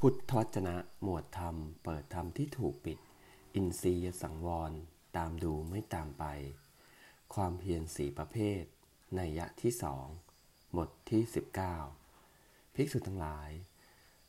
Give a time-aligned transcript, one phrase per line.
[0.06, 2.98] ุทธวจนะหมวดธรรม เปิดธรรมที่ถูกปิด
[3.54, 4.72] อินทรียสังวร
[5.16, 6.24] ตามดูไม่ตามไป
[7.34, 8.62] ความเพียรสี่ประเภท
[9.16, 10.06] ในยะที่สอง
[10.76, 11.22] บทที่
[11.98, 13.50] 19 ภิกษุทั้งหลาย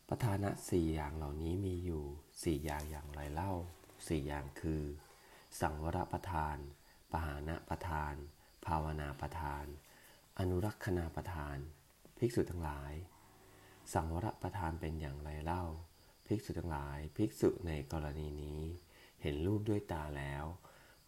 [0.09, 2.03] ประธานะสี่อย่างเหล่านี้มีอยู่
[2.43, 3.53] สี่อย่างอย่างไรเล่า
[4.07, 4.81] สี่อย่างคือ
[5.61, 6.57] สังวรประทาน
[7.11, 8.13] ปหานะประทาน
[8.65, 9.65] ภาวนาประทาน
[10.39, 11.57] อนุรักษณาประทาน
[12.17, 12.93] ภิกษุทั้งหลาย
[13.93, 15.63] สังวรประทานเป็นอย่างไรเล่า
[16.25, 18.61] ภิกษุทั้งหลาย ภิกษุในกรณีนี้
[19.21, 20.43] เห็นรูปด้วยตาแล้ว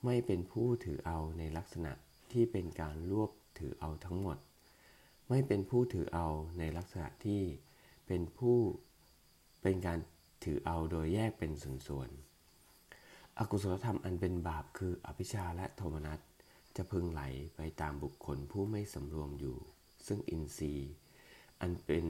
[0.05, 1.91] ไม่เป็นผู้ถือเอาในลักษณะ
[2.31, 4.37] ที่เป็นการรวบถือเอาทั้งหมด
[5.29, 6.27] ไม่เป็นผู้ถือเอา
[6.59, 7.41] ในลักษณะที่
[8.07, 8.57] เป็นผู้
[9.61, 9.99] เป็นการ
[10.43, 16.19] ถือเอาโดยแยกเป็นส่วนๆอกุศลธรรมอันเป็นบาปคืออภิชาและโทมนัส
[16.75, 17.21] จะพึงไหล
[17.55, 19.57] ไปตามบุคคลผู้ไม่สำรวมอยู่
[20.07, 20.91] ซึ่งอินทรีย์
[21.61, 22.05] อันเป็น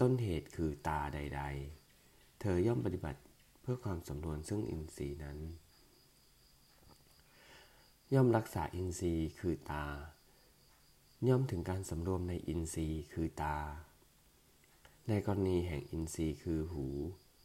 [0.00, 1.42] ต้นเหตุคือตาใด
[1.90, 3.20] ๆ เธอย่อมปฏิบัติ
[3.60, 5.38] เพื่อความสำรวมซึ่งอินทรีย์นั้น
[8.14, 9.84] ย่อมรักษาอินทรีย์คือตา
[11.28, 13.58] ย่อมถึงการสำรวมในอินทรีย์คือตา
[15.08, 16.86] ในกรณีแห่งอินทรีย์คือหู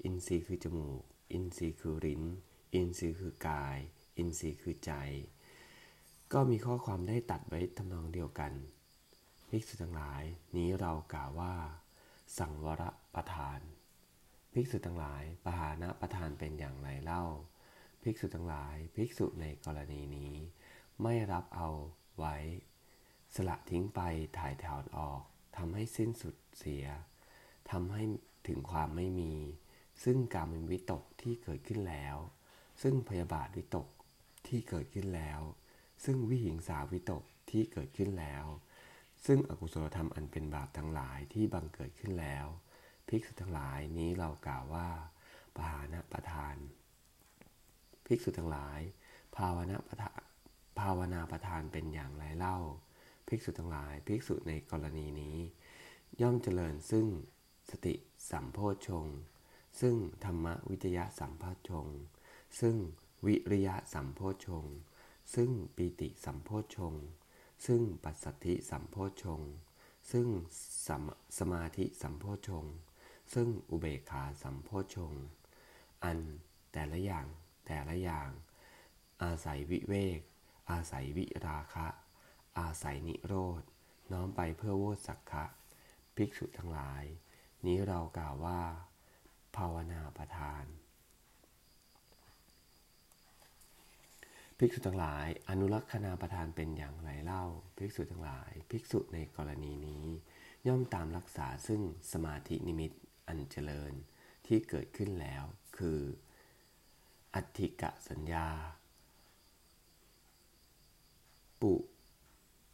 [0.03, 1.01] อินทรีย์คือจมูก
[1.31, 2.23] อินทรีย์คือลิ้น
[2.73, 3.77] อินทรีย์คือกาย
[4.17, 4.91] อินทรีย์คือใจ
[6.33, 8.53] ก็มีข้อความได้ตัดไว้ทำนองเดียวกัน
[9.49, 10.23] ภิกษุทั้งหลาย
[10.55, 11.55] นี้เรากล่าวว่า
[12.37, 12.83] สังวร
[13.15, 13.59] ประทาน
[14.53, 17.23] ภิกษุทั้งหลายปหานะประทานเป็นอย่างไรเล่า
[18.01, 20.33] ภิกษุทั้งหลาย ภิกษุในกรณีนี้
[21.03, 21.69] ไม่รับเอา
[22.17, 22.35] ไว้
[23.35, 24.01] สละทิ้งไป
[24.37, 25.21] ถ่ายถอนออก
[25.57, 26.85] ทำให้สิ้นสุดเสีย
[27.71, 28.03] ทำให้
[28.47, 29.33] ถึงความไม่มี
[30.03, 32.15] ซึ่งการเป็นวิตกที่เกิดขึ้นแล้ว
[32.81, 33.87] ซึ่งพยาบาทวิตก
[34.47, 35.41] ที่เกิดขึ้นแล้ว
[36.05, 38.45] ซึ่งวิหิงสาวิตกที่เกิดขึ้นแล้ว
[39.25, 42.47] ซึ่งอกุศลธรรมอันเป็นบาปทั้งหลายที่บังเกิดขึ้นแล้ว
[43.07, 44.89] ภิกษุทั้งหลายนี้เรากล่าวว่า
[45.55, 46.55] ปหานะประทาน
[48.05, 48.79] ภิกษุทั้งหลาย
[49.35, 50.19] ภาวนาประทาน
[50.79, 52.57] ภาวนาประทานเป็นอย่างไรเล่า
[53.27, 55.37] ภิกษุทั้งหลาย ภิกษุในกรณีนี้
[56.21, 57.05] ย่อมเจริญซึ่ง
[57.69, 57.95] สติ
[58.31, 59.07] สัมโพชฌง
[59.81, 61.87] ซึ่งธรรมวิทยาสัมโพชฌง
[62.59, 62.75] ซึ่ง
[63.25, 64.65] วิริยะสัมโพชฌง
[65.35, 66.93] ซึ่งปีติสัมโพชฌง
[67.65, 69.41] ซึ่งปัสสัทธิสัมโพชง
[70.11, 70.27] ซึ่ง
[70.87, 71.03] สม
[71.39, 72.65] สมาธิสัมโพชง
[73.33, 75.13] ซึ่งอุเบกขาสัมโพชง
[76.03, 76.17] อัน
[76.73, 77.25] แต่ละอย่าง
[77.67, 78.29] แต่ละอย่าง
[79.23, 80.19] อาศัยวิเวก
[80.71, 81.87] อาศัยวิราคะ
[82.59, 83.61] อาศัยนิโรธ
[84.11, 85.45] น้อมไปเพื่อโวสักขะ
[86.15, 87.03] ภิกษุทั้งหลาย
[87.65, 88.61] นี้เรากล่าวว่า
[89.55, 90.63] ภาวนาประทาน
[94.57, 97.45] ภิกษุทั้งหลาย อนุรักษณาประทานเป็นอย่างไรเล่า
[97.77, 100.05] ภิกษุทั้งหลาย ภิกษุในกรณีนี้
[100.67, 101.81] ย่อมตามรักษาซึ่ง
[102.11, 102.91] สมาธินิมิต
[103.27, 103.93] อันเจริญ
[104.47, 105.43] ที่เกิดขึ้นแล้ว
[105.77, 105.99] คือ
[107.35, 108.47] อัติกะสัญญา
[111.61, 111.73] ปุ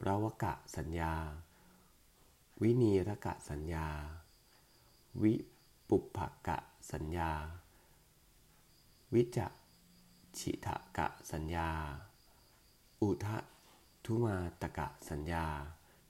[0.06, 1.14] รวกะสัญญา
[2.62, 3.88] วินีรกะสัญญา
[5.24, 5.34] วิ
[5.90, 6.58] ปุภกะ
[6.92, 7.32] สัญญา
[9.14, 9.40] วิจ
[10.40, 10.68] ฉิท
[10.98, 11.72] กะสัญญา
[13.02, 13.38] อุทะ
[14.06, 15.48] ทุมาตกะสัญญา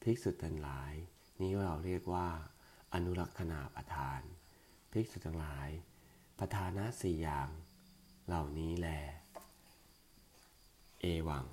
[0.01, 0.93] ภิกษุทั้งหลาย
[1.39, 2.27] นี้เราเรียกว่า
[2.93, 4.21] อนุรักษณาประทาน
[4.91, 5.69] ภิกษุทั้งหลาย
[6.39, 7.49] ประธานะสี่อย่าง
[8.27, 8.87] เหล่านี้แล
[11.01, 11.45] เอวัง